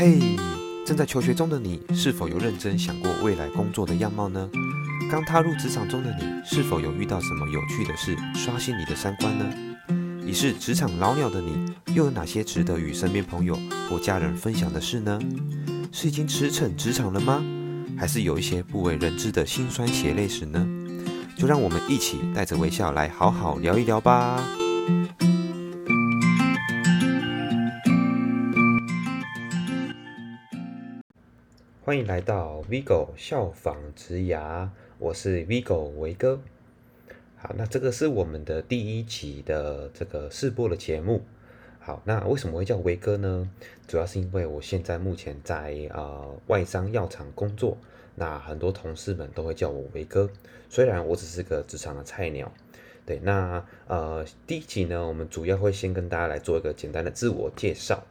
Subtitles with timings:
[0.00, 0.18] 嘿
[0.86, 4.48] 正在求学中的你，是否有认真想过未来工作的样貌呢？
[5.10, 9.44] 刚踏入职场中的你，是否有遇到什么有趣的事，刷新你的三观呢？
[10.24, 13.58] 已是职场老鸟的你，又有哪些值得与身边朋友
[13.90, 15.18] 或家人分享的事呢？
[15.92, 17.44] 是已经驰骋职场了吗？
[17.98, 20.66] 还是有一些不为人知的辛酸血泪史呢？
[21.36, 24.42] 就让我们一起带着微笑来好好聊一聊吧。
[31.82, 36.38] 欢迎来到 Vigo 效仿职涯，我是 Vigo 维哥。
[37.38, 41.22] 好，那这个是我们的第一集的这个试播的节目。
[41.78, 43.50] 好，那为什么会叫维哥呢？
[43.88, 47.78] 主要是因为我现在目前在呃外商药厂工作，
[48.14, 50.28] 那很多同事们都会叫我维哥。
[50.68, 52.52] 虽然我只是个职场的菜鸟，
[53.06, 58.04] 对，那呃第一集呢，我们主要会先跟大家来做一个简单的自我介绍。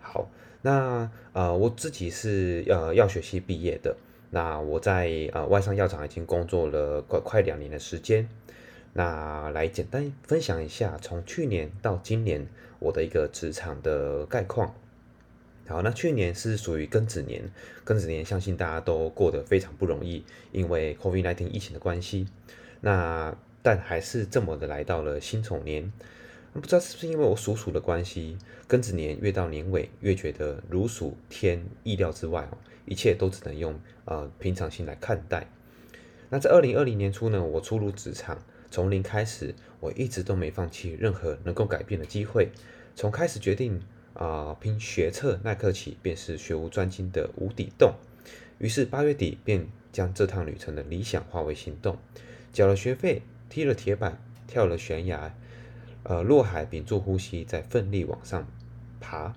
[0.00, 0.26] 好。
[0.62, 3.96] 那呃，我自己是呃药学系毕业的。
[4.30, 8.28] 那我在呃外商药厂已经工作了快快两年的时间。
[8.94, 12.46] 那来简单分享一下，从去年到今年
[12.78, 14.74] 我的一个职场的概况。
[15.66, 17.50] 好，那去年是属于庚子年，
[17.84, 22.26] 庚子年相信大家都过得非常不容易，因为 COVID-19 疫情的关系。
[22.80, 25.92] 那但还是这么的来到了辛丑年。
[26.60, 28.36] 不知道是不是因为我属鼠的关系，
[28.68, 35.46] 庚子年越到年尾越觉得如属天意料之外哦，一切都只能用呃平常心来看待。
[36.28, 42.50] 那在二零二零年初呢，我初入职场，从零开始，我一直都没放弃任何能够改变的机会。
[42.94, 43.80] 从开始决定
[44.12, 47.94] 啊、拼学测那刻起，便是学无专精的无底洞。
[48.58, 51.96] 于是八月底便将这趟旅程的理想化为行动，
[52.52, 55.34] 缴了学费，踢了铁板，跳了悬崖。
[56.04, 58.46] 呃，落海屏住呼吸，再奋力往上
[59.00, 59.34] 爬。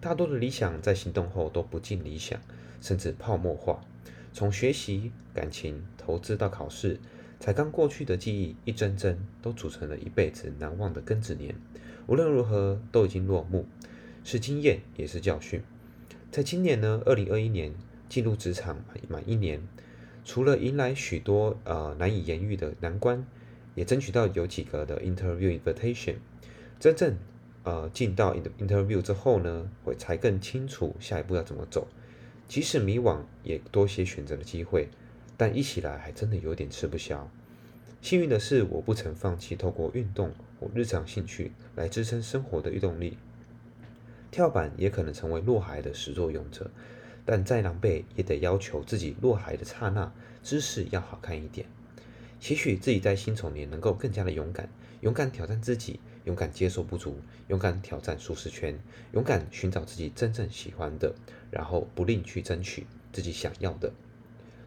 [0.00, 2.40] 大多的理想在行动后都不尽理想，
[2.80, 3.80] 甚至泡沫化。
[4.32, 6.98] 从学习、感情、投资到考试，
[7.40, 11.54] 才刚过去的记忆，一帧帧都组成了一辈子难忘的庚子年。
[12.06, 13.66] 无论如何，都已经落幕，
[14.24, 15.62] 是经验，也是教训。
[16.30, 17.72] 在今年呢，二零二一年
[18.08, 19.60] 进入职场满满一年，
[20.24, 23.26] 除了迎来许多呃难以言喻的难关。
[23.78, 26.16] 也争取到有几个的 interview invitation，
[26.80, 27.16] 真正
[27.62, 31.86] 呃进到 interview 之后呢，会才更清楚下一步要怎么走。
[32.48, 34.88] 即使迷惘，也多些选择的机会，
[35.36, 37.30] 但一起来还真的有点吃不消。
[38.02, 43.16] 幸运的是，我不曾放弃透过运动或日常兴趣来支撑生活的运动力。
[44.32, 46.68] 跳板也可能成为落海的始作俑者，
[47.24, 50.12] 但再狼狈也得要求自己落海的刹那
[50.42, 51.64] 姿势要好看一点。
[52.40, 54.68] 期许自己在辛丑年能够更加的勇敢，
[55.00, 58.78] 勇敢挑战自己，勇敢接受不足，勇敢挑战舒适圈，
[59.12, 61.14] 勇敢寻找自己真正喜欢的，
[61.50, 63.92] 然后不吝去争取自己想要的。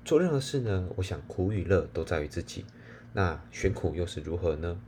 [0.03, 2.65] 做任何事呢，我想苦与乐都在于自己。
[3.13, 4.79] 那选苦又是如何呢？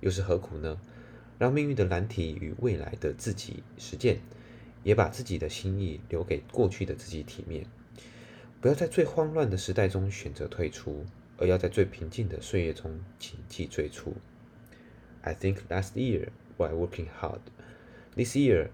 [0.00, 0.80] 又是何苦呢？
[1.38, 4.18] 让命运的难题与未来的自己实践，
[4.82, 7.66] 也把自己的心意留给过去的自己体面。
[8.60, 11.04] 不要在最慌乱的时代中选择退出。
[11.38, 14.14] 而要在最平静的岁月中谨记最初。
[15.22, 17.40] I think last year while working hard,
[18.14, 18.68] this year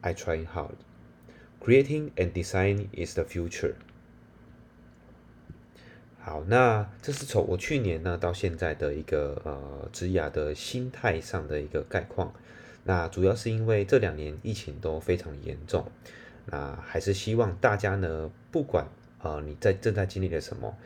[0.00, 0.76] I trying hard.
[1.60, 3.74] Creating and design is the future.
[6.20, 12.32] 好，那这是从我去年呢到现在的一个呃职涯的心态上的一个概况。
[12.84, 15.90] 那主要是因为这两年疫情都非常严重，
[16.46, 18.86] 那还是希望大家呢，不管
[19.22, 20.76] 呃你在正在经历了什么。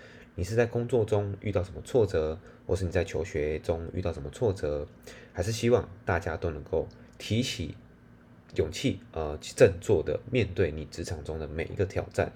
[0.40, 4.86] 你是在工作中遇到什么挫折，或是你在求学中遇到什么挫折，
[5.34, 7.74] 还是希望大家都能够提起
[8.56, 12.32] 勇气，呃，振作的面对你职场中的每一个挑战。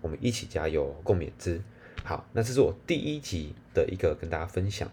[0.00, 1.60] 我们一起加油，共勉之。
[2.04, 4.88] 好，那这是我第一集的一个跟大家分享。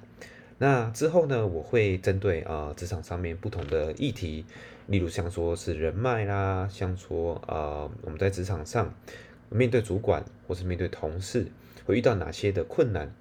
[0.58, 4.44] 那之后呢，我会针对呃职场上面不同的议题，
[4.88, 8.92] 例如像说是人脉啦，像说呃我们在职场上
[9.50, 11.46] 面对主管或是面对同事。
[11.90, 13.12] 会遇到哪些的困难？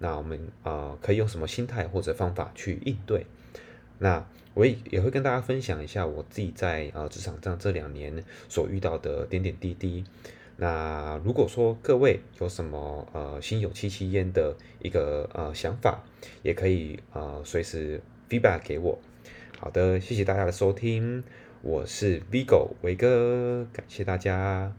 [0.00, 3.24] 那我们啊、呃、可以用什么心态或者方法去应对？
[4.00, 10.04] 那我也也会跟大家分享一下我自己在、呃、职场上这两年所遇到的点点滴滴。
[10.56, 16.02] 那如果说各位有什么呃心有戚戚焉的一个呃想法，
[16.42, 18.98] 也可以呃随时 feedback 给我。
[19.60, 21.22] 好的，谢谢大家的收听，
[21.62, 24.74] 我是 Vigo 维哥，感谢大家。